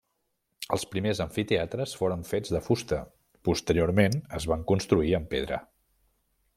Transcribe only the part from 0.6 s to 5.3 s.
Els primers amfiteatres foren fets de fusta; posteriorment es van construir